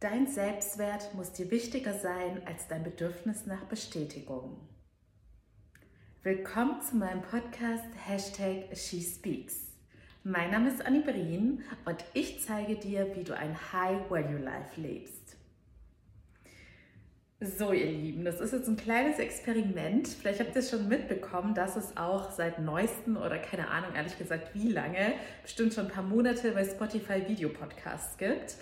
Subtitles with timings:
[0.00, 4.56] Dein Selbstwert muss dir wichtiger sein als dein Bedürfnis nach Bestätigung.
[6.22, 9.72] Willkommen zu meinem Podcast Hashtag SheSpeaks.
[10.22, 15.27] Mein Name ist Annie Brien und ich zeige dir, wie du ein High-Value-Life lebst.
[17.40, 20.08] So, ihr Lieben, das ist jetzt ein kleines Experiment.
[20.08, 24.18] Vielleicht habt ihr es schon mitbekommen, dass es auch seit neuestem oder keine Ahnung, ehrlich
[24.18, 25.12] gesagt, wie lange,
[25.44, 28.56] bestimmt schon ein paar Monate bei Spotify Videopodcasts gibt.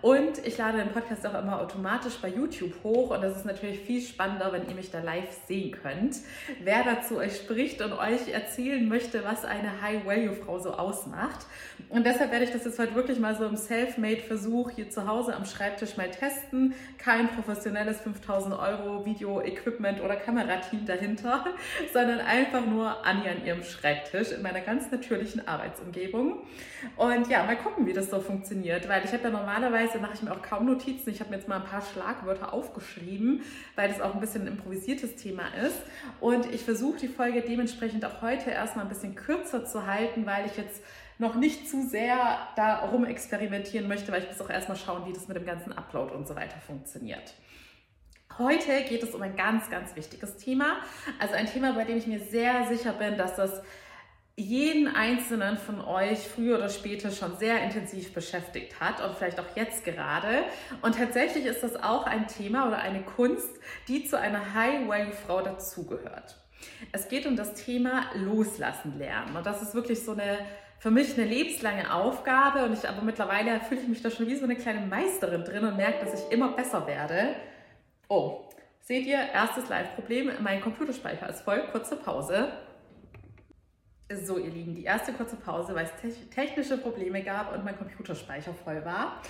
[0.00, 3.80] Und ich lade den Podcast auch immer automatisch bei YouTube hoch und das ist natürlich
[3.80, 6.16] viel spannender, wenn ihr mich da live sehen könnt.
[6.62, 11.44] Wer dazu euch spricht und euch erzählen möchte, was eine High-Value-Frau so ausmacht.
[11.90, 15.36] Und deshalb werde ich das jetzt heute wirklich mal so im Self-Made-Versuch hier zu Hause
[15.36, 16.72] am Schreibtisch mal testen.
[16.96, 21.44] Kein professionelles 5000 Euro Video-Equipment oder Kamerateam dahinter,
[21.92, 26.40] sondern einfach nur Anni an ihrem Schreibtisch in meiner ganz natürlichen Arbeitsumgebung.
[26.96, 30.22] Und ja, mal gucken, wie das so funktioniert, weil ich habe ja normalerweise, mache ich
[30.22, 31.10] mir auch kaum Notizen.
[31.10, 33.42] Ich habe mir jetzt mal ein paar Schlagwörter aufgeschrieben,
[33.76, 35.80] weil das auch ein bisschen ein improvisiertes Thema ist.
[36.20, 40.46] Und ich versuche die Folge dementsprechend auch heute erstmal ein bisschen kürzer zu halten, weil
[40.46, 40.82] ich jetzt
[41.18, 45.28] noch nicht zu sehr darum experimentieren möchte, weil ich muss auch erstmal schauen, wie das
[45.28, 47.34] mit dem ganzen Upload und so weiter funktioniert.
[48.38, 50.76] Heute geht es um ein ganz, ganz wichtiges Thema.
[51.18, 53.62] Also ein Thema, bei dem ich mir sehr sicher bin, dass das
[54.36, 59.56] jeden einzelnen von euch früher oder später schon sehr intensiv beschäftigt hat und vielleicht auch
[59.56, 60.44] jetzt gerade.
[60.80, 63.50] Und tatsächlich ist das auch ein Thema oder eine Kunst,
[63.88, 66.36] die zu einer High-Value-Frau dazugehört.
[66.92, 69.36] Es geht um das Thema Loslassen lernen.
[69.36, 70.38] Und das ist wirklich so eine
[70.78, 74.34] für mich eine lebenslange Aufgabe und ich aber mittlerweile fühle ich mich da schon wie
[74.34, 77.36] so eine kleine Meisterin drin und merke, dass ich immer besser werde.
[78.08, 78.48] Oh,
[78.80, 82.52] seht ihr, erstes Live-Problem, mein Computerspeicher ist voll, kurze Pause.
[84.24, 88.52] So, ihr Lieben, die erste kurze Pause, weil es technische Probleme gab und mein Computerspeicher
[88.52, 89.22] voll war.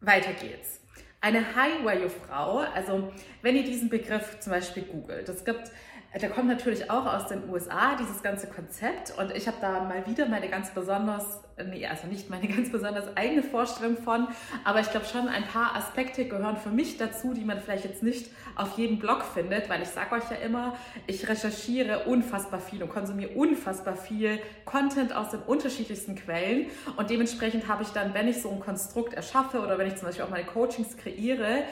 [0.00, 0.80] Weiter geht's.
[1.20, 3.12] Eine High-Value-Frau, also
[3.42, 5.70] wenn ihr diesen Begriff zum Beispiel googelt, es gibt
[6.18, 9.16] der kommt natürlich auch aus den USA, dieses ganze Konzept.
[9.16, 13.16] Und ich habe da mal wieder meine ganz besonders, nee, also nicht meine ganz besonders
[13.16, 14.28] eigene Vorstellung von,
[14.64, 18.02] aber ich glaube schon ein paar Aspekte gehören für mich dazu, die man vielleicht jetzt
[18.02, 20.76] nicht auf jedem Blog findet, weil ich sage euch ja immer,
[21.06, 26.66] ich recherchiere unfassbar viel und konsumiere unfassbar viel Content aus den unterschiedlichsten Quellen.
[26.96, 30.06] Und dementsprechend habe ich dann, wenn ich so ein Konstrukt erschaffe oder wenn ich zum
[30.06, 31.64] Beispiel auch meine Coachings kreiere,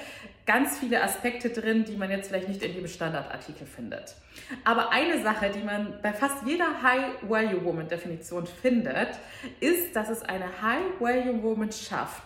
[0.48, 4.14] ganz viele Aspekte drin, die man jetzt vielleicht nicht in jedem Standardartikel findet.
[4.64, 9.10] Aber eine Sache, die man bei fast jeder High-Value-Woman-Definition findet,
[9.60, 12.22] ist, dass es eine High-Value-Woman schafft,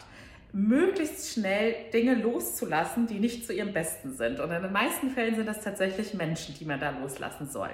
[0.53, 4.41] möglichst schnell Dinge loszulassen, die nicht zu ihrem Besten sind.
[4.41, 7.71] Und in den meisten Fällen sind das tatsächlich Menschen, die man da loslassen soll.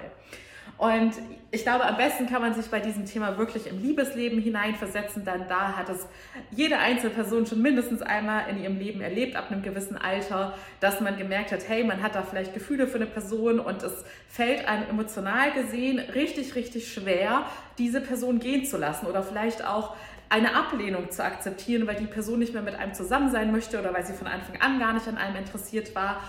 [0.77, 1.13] Und
[1.51, 5.47] ich glaube, am besten kann man sich bei diesem Thema wirklich im Liebesleben hineinversetzen, denn
[5.49, 6.07] da hat es
[6.51, 11.01] jede einzelne Person schon mindestens einmal in ihrem Leben erlebt, ab einem gewissen Alter, dass
[11.01, 14.67] man gemerkt hat, hey, man hat da vielleicht Gefühle für eine Person und es fällt
[14.67, 17.45] einem emotional gesehen richtig, richtig schwer,
[17.77, 19.95] diese Person gehen zu lassen oder vielleicht auch
[20.29, 23.93] eine Ablehnung zu akzeptieren, weil die Person nicht mehr mit einem zusammen sein möchte oder
[23.93, 26.21] weil sie von Anfang an gar nicht an einem interessiert war.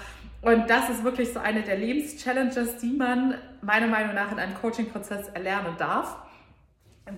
[0.42, 4.54] Und das ist wirklich so eine der Lebenschallenges, die man meiner Meinung nach in einem
[4.54, 6.16] Coaching-Prozess erlernen darf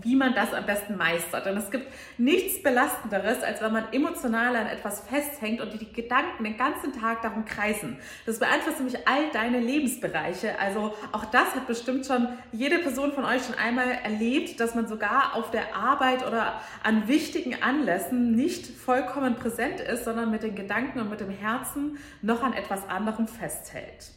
[0.01, 1.47] wie man das am besten meistert.
[1.47, 1.87] Und es gibt
[2.19, 7.23] nichts Belastenderes, als wenn man emotional an etwas festhängt und die Gedanken den ganzen Tag
[7.23, 7.99] darum kreisen.
[8.27, 10.59] Das beeinflusst nämlich all deine Lebensbereiche.
[10.59, 14.87] Also auch das hat bestimmt schon jede Person von euch schon einmal erlebt, dass man
[14.87, 20.55] sogar auf der Arbeit oder an wichtigen Anlässen nicht vollkommen präsent ist, sondern mit den
[20.55, 24.13] Gedanken und mit dem Herzen noch an etwas anderem festhält.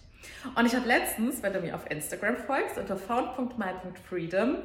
[0.54, 4.58] Und ich habe letztens, wenn du mir auf Instagram folgst, unter found.my.freedom,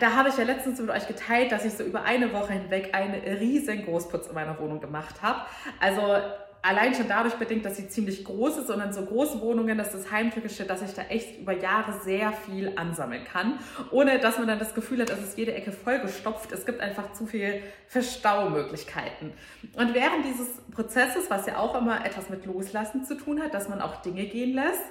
[0.00, 2.94] da habe ich ja letztens mit euch geteilt, dass ich so über eine Woche hinweg
[2.94, 5.40] einen riesen Großputz in meiner Wohnung gemacht habe.
[5.80, 6.16] Also
[6.62, 9.92] allein schon dadurch bedingt, dass sie ziemlich groß ist und in so großen Wohnungen, ist
[9.92, 13.58] das Heimtückische, dass ich da echt über Jahre sehr viel ansammeln kann,
[13.90, 16.52] ohne dass man dann das Gefühl hat, es ist jede Ecke vollgestopft.
[16.52, 19.32] Es gibt einfach zu viel Verstaumöglichkeiten.
[19.74, 23.68] Und während dieses Prozesses, was ja auch immer etwas mit Loslassen zu tun hat, dass
[23.68, 24.84] man auch Dinge gehen lässt,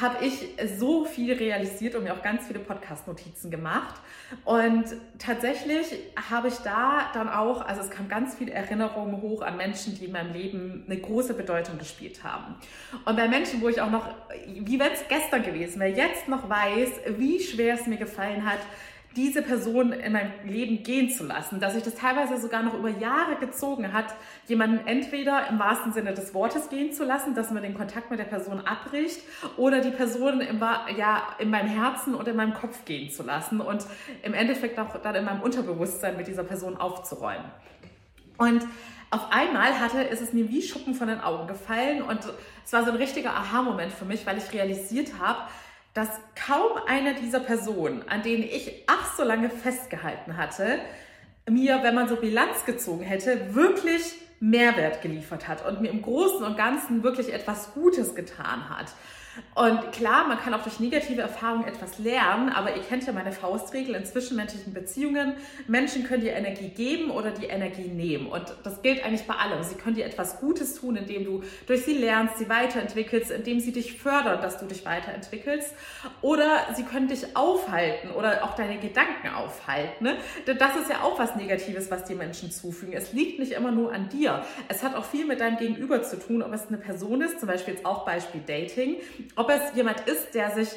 [0.00, 0.48] habe ich
[0.78, 4.00] so viel realisiert und mir auch ganz viele Podcast-Notizen gemacht.
[4.44, 4.84] Und
[5.18, 5.86] tatsächlich
[6.30, 10.06] habe ich da dann auch, also es kam ganz viele Erinnerungen hoch an Menschen, die
[10.06, 12.54] in meinem Leben eine große Bedeutung gespielt haben.
[13.04, 14.08] Und bei Menschen, wo ich auch noch,
[14.46, 18.60] wie wenn es gestern gewesen wäre, jetzt noch weiß, wie schwer es mir gefallen hat,
[19.16, 22.88] diese Person in meinem Leben gehen zu lassen, dass sich das teilweise sogar noch über
[22.88, 24.06] Jahre gezogen hat,
[24.46, 28.18] jemanden entweder im wahrsten Sinne des Wortes gehen zu lassen, dass man den Kontakt mit
[28.18, 29.20] der Person abbricht
[29.56, 30.60] oder die Person im,
[30.96, 33.84] ja, in meinem Herzen und in meinem Kopf gehen zu lassen und
[34.22, 37.50] im Endeffekt auch dann in meinem Unterbewusstsein mit dieser Person aufzuräumen.
[38.42, 38.66] Und
[39.10, 42.18] auf einmal hatte, ist es mir wie Schuppen von den Augen gefallen und
[42.64, 45.42] es war so ein richtiger Aha-Moment für mich, weil ich realisiert habe,
[45.94, 50.80] dass kaum eine dieser Personen, an denen ich ach so lange festgehalten hatte,
[51.48, 54.02] mir, wenn man so Bilanz gezogen hätte, wirklich
[54.40, 58.86] Mehrwert geliefert hat und mir im Großen und Ganzen wirklich etwas Gutes getan hat.
[59.54, 63.32] Und klar, man kann auch durch negative Erfahrungen etwas lernen, aber ihr kennt ja meine
[63.32, 65.34] Faustregel in zwischenmenschlichen Beziehungen.
[65.66, 68.26] Menschen können dir Energie geben oder die Energie nehmen.
[68.26, 69.62] Und das gilt eigentlich bei allem.
[69.62, 73.72] Sie können dir etwas Gutes tun, indem du durch sie lernst, sie weiterentwickelst, indem sie
[73.72, 75.74] dich fördern, dass du dich weiterentwickelst.
[76.20, 80.04] Oder sie können dich aufhalten oder auch deine Gedanken aufhalten.
[80.04, 80.16] Ne?
[80.46, 82.94] Denn das ist ja auch was Negatives, was die Menschen zufügen.
[82.94, 84.44] Es liegt nicht immer nur an dir.
[84.68, 87.48] Es hat auch viel mit deinem Gegenüber zu tun, ob es eine Person ist, zum
[87.48, 88.96] Beispiel jetzt auch Beispiel Dating
[89.36, 90.68] ob es jemand ist, der sich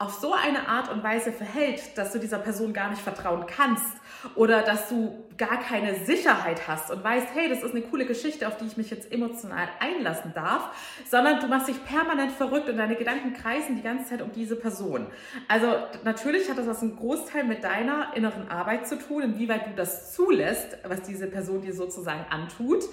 [0.00, 3.96] auf so eine Art und Weise verhält, dass du dieser Person gar nicht vertrauen kannst
[4.36, 8.46] oder dass du gar keine Sicherheit hast und weißt, hey, das ist eine coole Geschichte,
[8.46, 10.70] auf die ich mich jetzt emotional einlassen darf,
[11.10, 14.54] sondern du machst dich permanent verrückt und deine Gedanken kreisen die ganze Zeit um diese
[14.54, 15.08] Person.
[15.48, 15.66] Also
[16.04, 20.14] natürlich hat das was einen Großteil mit deiner inneren Arbeit zu tun, inwieweit du das
[20.14, 22.84] zulässt, was diese Person dir sozusagen antut,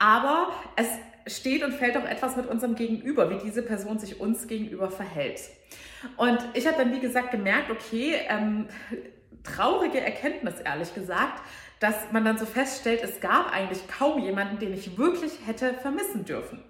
[0.00, 0.88] aber es
[1.28, 5.40] steht und fällt auch etwas mit unserem Gegenüber, wie diese Person sich uns gegenüber verhält.
[6.16, 8.68] Und ich habe dann, wie gesagt, gemerkt, okay, ähm,
[9.42, 11.42] traurige Erkenntnis, ehrlich gesagt,
[11.80, 16.24] dass man dann so feststellt, es gab eigentlich kaum jemanden, den ich wirklich hätte vermissen
[16.24, 16.62] dürfen.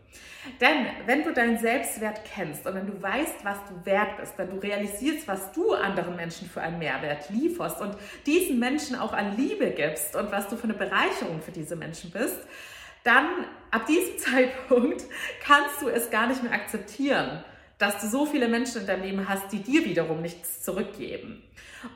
[0.60, 4.50] Denn wenn du deinen Selbstwert kennst und wenn du weißt, was du wert bist, wenn
[4.50, 9.36] du realisierst, was du anderen Menschen für einen Mehrwert lieferst und diesen Menschen auch an
[9.36, 12.38] Liebe gibst und was du für eine Bereicherung für diese Menschen bist,
[13.04, 13.26] dann
[13.70, 15.04] ab diesem Zeitpunkt
[15.44, 17.44] kannst du es gar nicht mehr akzeptieren,
[17.78, 21.42] dass du so viele Menschen in deinem Leben hast, die dir wiederum nichts zurückgeben.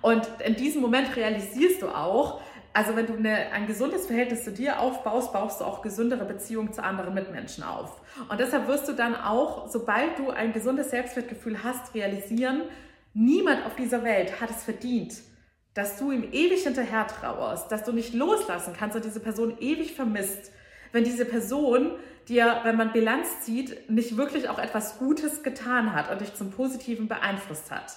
[0.00, 2.40] Und in diesem Moment realisierst du auch,
[2.72, 6.72] also wenn du eine, ein gesundes Verhältnis zu dir aufbaust, baust du auch gesündere Beziehungen
[6.72, 8.00] zu anderen Mitmenschen auf.
[8.28, 12.62] Und deshalb wirst du dann auch, sobald du ein gesundes Selbstwertgefühl hast, realisieren,
[13.12, 15.14] niemand auf dieser Welt hat es verdient,
[15.74, 19.94] dass du ihm ewig hinterher trauerst, dass du nicht loslassen kannst und diese Person ewig
[19.94, 20.52] vermisst
[20.92, 21.92] wenn diese Person
[22.28, 26.50] dir, wenn man Bilanz zieht, nicht wirklich auch etwas Gutes getan hat und dich zum
[26.50, 27.92] Positiven beeinflusst hat.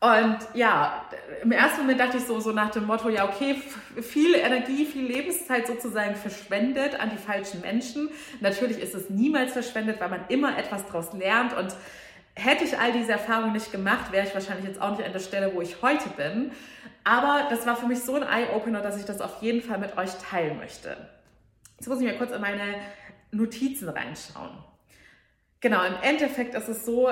[0.00, 1.04] Und ja,
[1.42, 3.60] im ersten Moment dachte ich so, so nach dem Motto, ja, okay,
[4.00, 8.08] viel Energie, viel Lebenszeit sozusagen verschwendet an die falschen Menschen.
[8.40, 11.52] Natürlich ist es niemals verschwendet, weil man immer etwas daraus lernt.
[11.52, 11.74] Und
[12.36, 15.18] hätte ich all diese Erfahrungen nicht gemacht, wäre ich wahrscheinlich jetzt auch nicht an der
[15.18, 16.52] Stelle, wo ich heute bin.
[17.02, 19.98] Aber das war für mich so ein Eye-Opener, dass ich das auf jeden Fall mit
[19.98, 20.96] euch teilen möchte.
[21.78, 22.74] Jetzt muss ich mal kurz in meine
[23.30, 24.50] Notizen reinschauen.
[25.60, 27.10] Genau, im Endeffekt ist es so,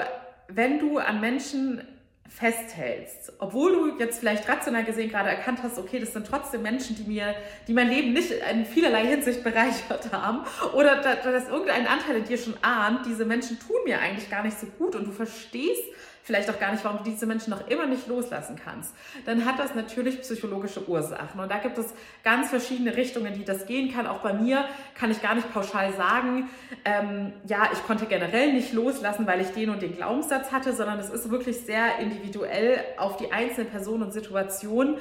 [0.49, 1.83] wenn du an Menschen
[2.29, 6.97] festhältst, obwohl du jetzt vielleicht rational gesehen gerade erkannt hast, okay, das sind trotzdem Menschen,
[6.97, 7.35] die mir,
[7.69, 10.41] die mein Leben nicht in vielerlei Hinsicht bereichert haben,
[10.75, 14.59] oder dass irgendein Anteil in dir schon ahnt, diese Menschen tun mir eigentlich gar nicht
[14.59, 15.85] so gut und du verstehst
[16.27, 18.93] vielleicht auch gar nicht, warum du diese Menschen noch immer nicht loslassen kannst,
[19.27, 21.39] dann hat das natürlich psychologische Ursachen.
[21.39, 21.87] Und da gibt es
[22.25, 24.09] ganz verschiedene Richtungen, die das gehen kann.
[24.09, 24.65] Auch bei mir
[24.97, 26.49] kann ich gar nicht pauschal sagen,
[26.85, 30.99] ähm, ja, ich konnte generell nicht loslassen, weil ich den und den Glaubenssatz hatte, sondern
[30.99, 34.97] es ist wirklich sehr individuell auf die einzelne Person und Situation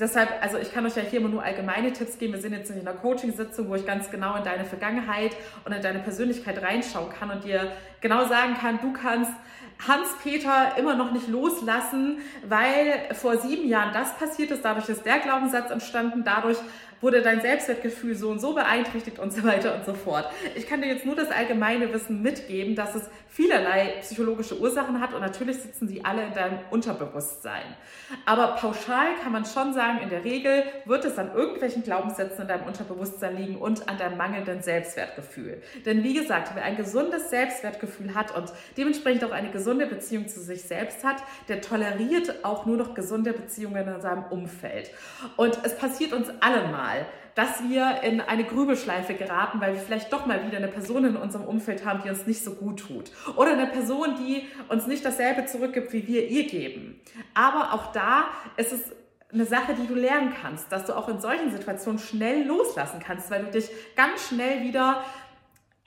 [0.00, 2.32] Deshalb, also ich kann euch ja hier immer nur allgemeine Tipps geben.
[2.34, 5.32] Wir sind jetzt in einer Coaching-Sitzung, wo ich ganz genau in deine Vergangenheit
[5.64, 9.32] und in deine Persönlichkeit reinschauen kann und dir genau sagen kann, du kannst
[9.88, 14.64] Hans-Peter immer noch nicht loslassen, weil vor sieben Jahren das passiert ist.
[14.64, 16.22] Dadurch ist der Glaubenssatz entstanden.
[16.24, 16.58] Dadurch
[17.00, 20.28] wurde dein Selbstwertgefühl so und so beeinträchtigt und so weiter und so fort.
[20.54, 25.14] Ich kann dir jetzt nur das allgemeine Wissen mitgeben, dass es vielerlei psychologische Ursachen hat
[25.14, 27.62] und natürlich sitzen sie alle in deinem Unterbewusstsein.
[28.24, 32.48] Aber pauschal kann man schon sagen, in der Regel wird es an irgendwelchen Glaubenssätzen in
[32.48, 35.62] deinem Unterbewusstsein liegen und an deinem mangelnden Selbstwertgefühl.
[35.84, 40.40] Denn wie gesagt, wer ein gesundes Selbstwertgefühl hat und dementsprechend auch eine gesunde Beziehung zu
[40.40, 44.90] sich selbst hat, der toleriert auch nur noch gesunde Beziehungen in seinem Umfeld.
[45.36, 49.80] Und es passiert uns allen mal mal, dass wir in eine Grübelschleife geraten, weil wir
[49.80, 52.80] vielleicht doch mal wieder eine Person in unserem Umfeld haben, die uns nicht so gut
[52.80, 53.12] tut.
[53.36, 57.00] Oder eine Person, die uns nicht dasselbe zurückgibt, wie wir ihr geben.
[57.34, 58.24] Aber auch da
[58.56, 58.80] ist es
[59.32, 63.30] eine Sache, die du lernen kannst, dass du auch in solchen Situationen schnell loslassen kannst,
[63.30, 65.04] weil du dich ganz schnell wieder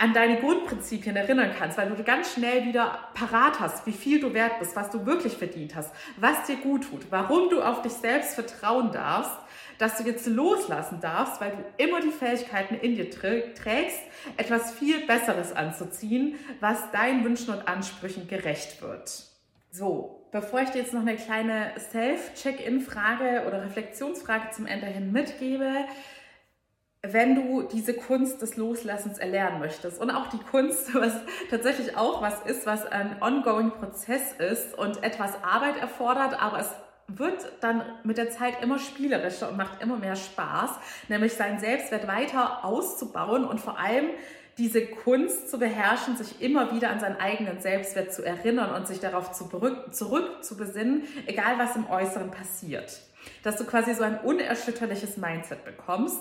[0.02, 4.34] an deine Grundprinzipien erinnern kannst, weil du ganz schnell wieder parat hast, wie viel du
[4.34, 7.94] wert bist, was du wirklich verdient hast, was dir gut tut, warum du auf dich
[7.94, 9.38] selbst vertrauen darfst
[9.78, 14.00] dass du jetzt loslassen darfst, weil du immer die Fähigkeiten in dir trägst,
[14.38, 19.24] etwas viel Besseres anzuziehen, was deinen Wünschen und Ansprüchen gerecht wird.
[19.72, 25.86] So, bevor ich dir jetzt noch eine kleine Self-Check-In-Frage oder Reflexionsfrage zum Ende hin mitgebe,
[27.04, 31.14] wenn du diese Kunst des Loslassens erlernen möchtest und auch die Kunst, was
[31.50, 36.70] tatsächlich auch was ist, was ein ongoing Prozess ist und etwas Arbeit erfordert, aber es
[37.08, 40.72] wird dann mit der Zeit immer spielerischer und macht immer mehr Spaß,
[41.10, 44.06] nämlich seinen Selbstwert weiter auszubauen und vor allem
[44.58, 49.00] diese Kunst zu beherrschen, sich immer wieder an seinen eigenen Selbstwert zu erinnern und sich
[49.00, 53.02] darauf zurück, zurück zu besinnen, egal was im Äußeren passiert
[53.44, 56.20] dass du quasi so ein unerschütterliches Mindset bekommst.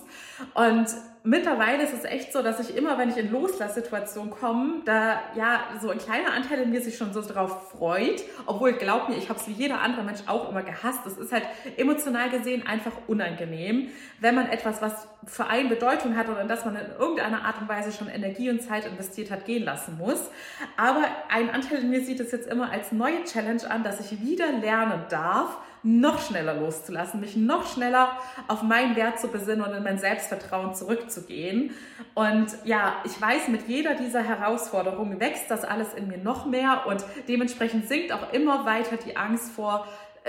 [0.54, 0.86] Und
[1.22, 5.60] mittlerweile ist es echt so, dass ich immer, wenn ich in Loslasssituationen komme, da ja
[5.80, 9.28] so ein kleiner Anteil in mir sich schon so darauf freut, obwohl glaub mir, ich
[9.28, 11.06] habe es wie jeder andere Mensch auch immer gehasst.
[11.06, 11.44] Es ist halt
[11.76, 13.88] emotional gesehen einfach unangenehm,
[14.20, 17.60] wenn man etwas, was für einen Bedeutung hat oder in das man in irgendeiner Art
[17.60, 20.30] und Weise schon Energie und Zeit investiert hat, gehen lassen muss.
[20.76, 24.22] Aber ein Anteil in mir sieht es jetzt immer als neue Challenge an, dass ich
[24.22, 28.16] wieder lernen darf, noch schneller loszulassen, mich noch schneller
[28.48, 30.74] auf meinen Wert zu besinnen und in mein Selbstvertrauen
[31.10, 31.70] zurückzugehen.
[32.14, 36.86] Und ja, ich weiß, mit jeder dieser Herausforderungen wächst das alles in mir noch mehr
[36.86, 39.86] und dementsprechend sinkt auch immer weiter die Angst vor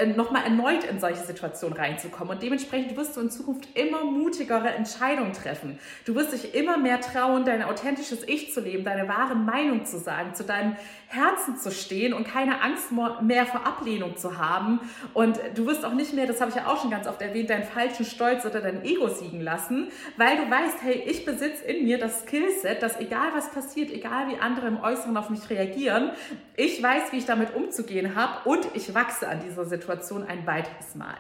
[0.08, 2.34] nochmal erneut in solche Situationen reinzukommen.
[2.34, 5.80] Und dementsprechend wirst du in Zukunft immer mutigere Entscheidungen treffen.
[6.06, 10.00] Du wirst dich immer mehr trauen, dein authentisches Ich zu leben, deine wahre Meinung zu
[10.00, 10.76] sagen, zu deinem
[11.08, 12.92] Herzen zu stehen und keine Angst
[13.22, 14.80] mehr vor Ablehnung zu haben.
[15.14, 17.50] Und du wirst auch nicht mehr, das habe ich ja auch schon ganz oft erwähnt,
[17.50, 21.84] deinen falschen Stolz oder dein Ego siegen lassen, weil du weißt, hey, ich besitze in
[21.84, 26.12] mir das Skillset, dass egal was passiert, egal wie andere im Äußeren auf mich reagieren,
[26.56, 29.91] ich weiß, wie ich damit umzugehen habe und ich wachse an dieser Situation
[30.26, 31.18] ein weiteres Mal.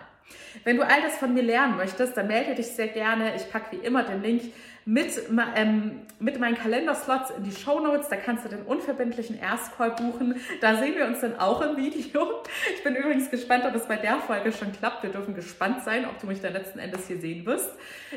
[0.63, 3.35] Wenn du all das von mir lernen möchtest, dann melde dich sehr gerne.
[3.35, 4.53] Ich packe wie immer den Link
[4.85, 5.21] mit,
[5.55, 8.09] ähm, mit meinen Kalenderslots in die Show Notes.
[8.09, 10.39] Da kannst du den unverbindlichen Erstcall buchen.
[10.59, 12.43] Da sehen wir uns dann auch im Video.
[12.75, 15.03] Ich bin übrigens gespannt, ob es bei der Folge schon klappt.
[15.03, 17.69] Wir dürfen gespannt sein, ob du mich dann letzten Endes hier sehen wirst.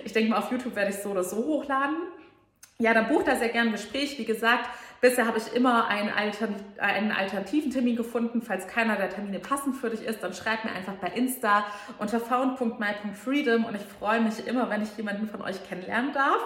[0.04, 1.96] Ich denke mal, auf YouTube werde ich so oder so hochladen.
[2.78, 4.18] Ja, dann buch da sehr gerne ein Gespräch.
[4.18, 4.68] Wie gesagt,
[5.04, 8.40] bisher habe ich immer einen, Altern einen, alternativen Termin gefunden.
[8.40, 11.66] Falls keiner der Termine passend für dich ist, dann schreib mir einfach bei Insta
[11.98, 16.38] unter found.my.freedom und ich freue mich immer, wenn ich jemanden von euch kennenlernen darf.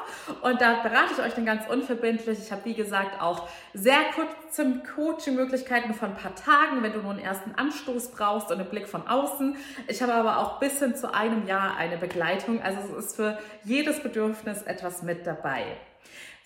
[0.42, 2.40] Und da berate ich euch dann ganz unverbindlich.
[2.40, 7.12] Ich habe, wie gesagt, auch sehr kurze Coaching-Möglichkeiten von ein paar Tagen, wenn du nur
[7.12, 9.56] einen ersten Anstoß brauchst und einen Blick von außen.
[9.86, 12.60] Ich habe aber auch bis hin zu einem Jahr eine Begleitung.
[12.60, 15.76] Also es ist für jedes Bedürfnis etwas mit dabei.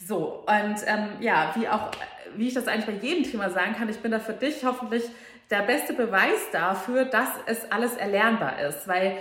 [0.07, 1.91] So, und ähm, ja, wie auch,
[2.37, 5.05] wie ich das eigentlich bei jedem Thema sagen kann, ich bin da für dich hoffentlich
[5.51, 9.19] der beste Beweis dafür, dass es alles erlernbar ist, weil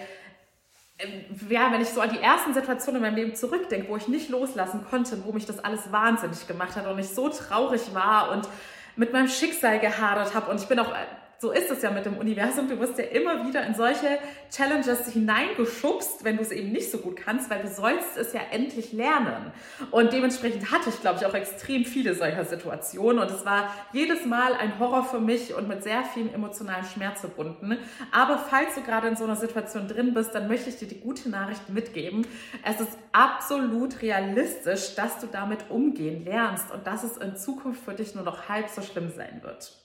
[0.97, 4.07] ähm, ja, wenn ich so an die ersten Situationen in meinem Leben zurückdenke, wo ich
[4.07, 8.31] nicht loslassen konnte, wo mich das alles wahnsinnig gemacht hat und ich so traurig war
[8.31, 8.47] und
[8.95, 10.93] mit meinem Schicksal gehadert habe und ich bin auch
[11.41, 12.69] so ist es ja mit dem Universum.
[12.69, 14.19] Du wirst ja immer wieder in solche
[14.51, 18.41] Challenges hineingeschubst, wenn du es eben nicht so gut kannst, weil du sollst es ja
[18.51, 19.51] endlich lernen.
[19.89, 23.23] Und dementsprechend hatte ich, glaube ich, auch extrem viele solcher Situationen.
[23.23, 27.21] Und es war jedes Mal ein Horror für mich und mit sehr viel emotionalen Schmerz
[27.21, 27.75] verbunden.
[28.11, 30.99] Aber falls du gerade in so einer Situation drin bist, dann möchte ich dir die
[30.99, 32.27] gute Nachricht mitgeben.
[32.63, 37.95] Es ist absolut realistisch, dass du damit umgehen lernst und dass es in Zukunft für
[37.95, 39.75] dich nur noch halb so schlimm sein wird.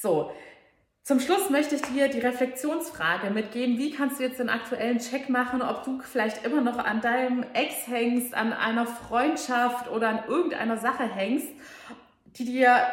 [0.00, 0.32] So,
[1.02, 3.78] zum Schluss möchte ich dir die Reflexionsfrage mitgeben.
[3.78, 7.44] Wie kannst du jetzt den aktuellen Check machen, ob du vielleicht immer noch an deinem
[7.54, 11.48] Ex hängst, an einer Freundschaft oder an irgendeiner Sache hängst,
[12.36, 12.86] die dir,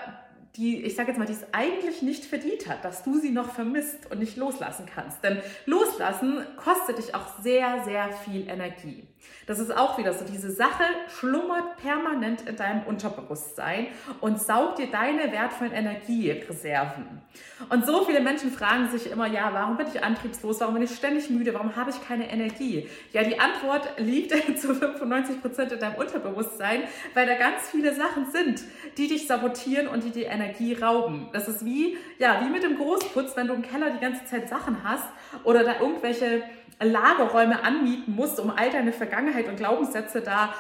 [0.56, 3.54] die, ich sage jetzt mal, die es eigentlich nicht verdient hat, dass du sie noch
[3.54, 5.24] vermisst und nicht loslassen kannst.
[5.24, 9.06] Denn loslassen kostet dich auch sehr, sehr viel Energie.
[9.48, 13.88] Das ist auch wieder so, diese Sache schlummert permanent in deinem Unterbewusstsein
[14.20, 17.22] und saugt dir deine wertvollen Energiereserven.
[17.70, 20.94] Und so viele Menschen fragen sich immer, ja, warum bin ich antriebslos, warum bin ich
[20.94, 22.90] ständig müde, warum habe ich keine Energie?
[23.14, 28.30] Ja, die Antwort liegt zu 95 Prozent in deinem Unterbewusstsein, weil da ganz viele Sachen
[28.30, 28.62] sind,
[28.98, 31.30] die dich sabotieren und die die Energie rauben.
[31.32, 34.50] Das ist wie, ja, wie mit dem Großputz, wenn du im Keller die ganze Zeit
[34.50, 35.08] Sachen hast
[35.46, 36.44] oder da irgendwelche
[36.80, 40.54] Lagerräume anmieten musst, um all deine Vergangenheit und Glaubenssätze da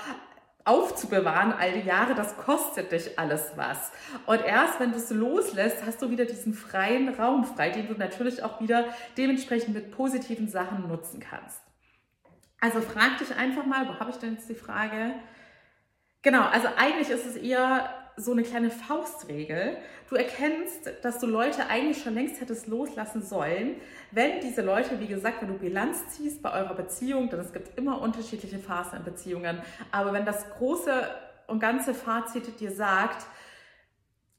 [0.67, 3.91] aufzubewahren all die Jahre, das kostet dich alles was.
[4.25, 7.93] Und erst wenn du es loslässt, hast du wieder diesen freien Raum frei, den du
[7.93, 8.85] natürlich auch wieder
[9.17, 11.61] dementsprechend mit positiven Sachen nutzen kannst.
[12.59, 15.13] Also frag dich einfach mal, wo habe ich denn jetzt die Frage?
[16.21, 19.77] Genau, also eigentlich ist es eher so eine kleine Faustregel.
[20.09, 23.75] Du erkennst, dass du Leute eigentlich schon längst hättest loslassen sollen,
[24.11, 27.77] wenn diese Leute, wie gesagt, wenn du Bilanz ziehst bei eurer Beziehung, denn es gibt
[27.77, 31.07] immer unterschiedliche Phasen in Beziehungen, aber wenn das große
[31.45, 33.27] und ganze Fazit dir sagt,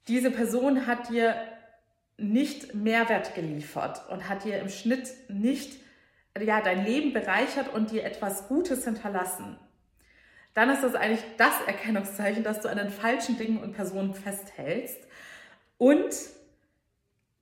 [0.08, 1.36] diese Person hat dir
[2.16, 5.80] nicht Mehrwert geliefert und hat dir im Schnitt nicht
[6.38, 9.56] ja, dein Leben bereichert und dir etwas Gutes hinterlassen,
[10.58, 14.98] dann ist das eigentlich das Erkennungszeichen, dass du an den falschen Dingen und Personen festhältst.
[15.76, 16.12] Und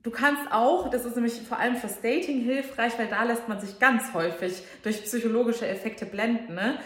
[0.02, 3.58] du kannst auch, das ist nämlich vor allem fürs Dating hilfreich, weil da lässt man
[3.58, 6.56] sich ganz häufig durch psychologische Effekte blenden.
[6.56, 6.78] Ne?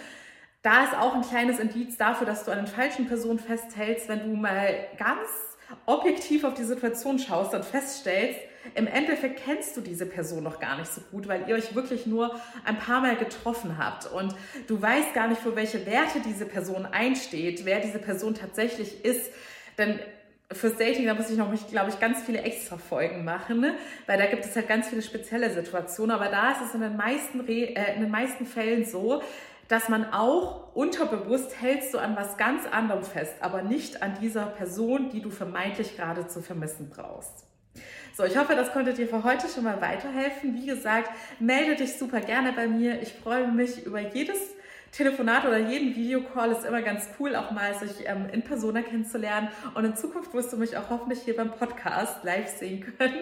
[0.62, 4.20] Da ist auch ein kleines Indiz dafür, dass du an den falschen Personen festhältst, wenn
[4.20, 5.28] du mal ganz
[5.86, 8.40] objektiv auf die Situation schaust und feststellst,
[8.74, 12.06] im Endeffekt kennst du diese Person noch gar nicht so gut, weil ihr euch wirklich
[12.06, 14.34] nur ein paar Mal getroffen habt und
[14.66, 19.30] du weißt gar nicht, für welche Werte diese Person einsteht, wer diese Person tatsächlich ist.
[19.78, 19.98] Denn
[20.52, 23.74] fürs Dating, da muss ich noch, glaube ich, ganz viele extra Folgen machen, ne?
[24.06, 26.10] weil da gibt es halt ganz viele spezielle Situationen.
[26.10, 29.22] Aber da ist es in den meisten, Re äh, in den meisten Fällen so,
[29.70, 34.46] dass man auch unterbewusst hältst du an was ganz anderem fest, aber nicht an dieser
[34.46, 37.46] Person, die du vermeintlich gerade zu vermissen brauchst.
[38.16, 40.56] So, ich hoffe, das konnte dir für heute schon mal weiterhelfen.
[40.56, 43.00] Wie gesagt, melde dich super gerne bei mir.
[43.00, 44.38] Ich freue mich über jedes
[44.90, 49.48] Telefonat oder jeden Videocall ist immer ganz cool, auch mal sich ähm, in Persona kennenzulernen.
[49.74, 53.14] Und in Zukunft wirst du mich auch hoffentlich hier beim Podcast live sehen können.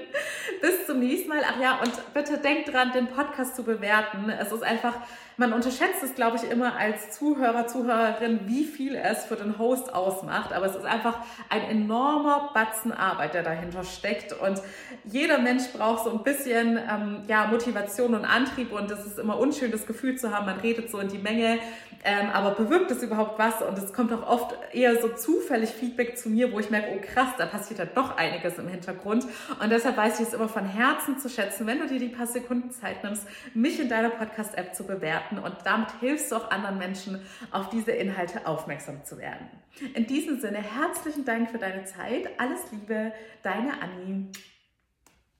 [0.63, 1.43] Bis zum nächsten Mal.
[1.47, 4.31] Ach ja, und bitte denk dran, den Podcast zu bewerten.
[4.31, 4.95] Es ist einfach
[5.39, 9.95] man unterschätzt es, glaube ich, immer als Zuhörer, Zuhörerin, wie viel es für den Host
[9.95, 10.53] ausmacht.
[10.53, 14.33] Aber es ist einfach ein enormer Batzen Arbeit, der dahinter steckt.
[14.33, 14.61] Und
[15.05, 18.73] jeder Mensch braucht so ein bisschen ähm, ja, Motivation und Antrieb.
[18.73, 21.61] Und es ist immer unschön, das Gefühl zu haben, man redet so in die Menge.
[22.05, 23.63] Ähm, aber bewirkt es überhaupt was?
[23.63, 27.01] Und es kommt auch oft eher so zufällig Feedback zu mir, wo ich merke, oh
[27.01, 29.25] krass, da passiert ja doch einiges im Hintergrund.
[29.61, 32.27] Und deshalb weiß ich es immer von Herzen zu schätzen, wenn du dir die paar
[32.27, 35.28] Sekunden Zeit nimmst, mich in deiner Podcast-App zu bewerten.
[35.37, 37.21] Und damit hilfst du auch anderen Menschen,
[37.51, 39.47] auf diese Inhalte aufmerksam zu werden.
[39.95, 42.29] In diesem Sinne, herzlichen Dank für deine Zeit.
[42.39, 44.31] Alles Liebe, deine Annie.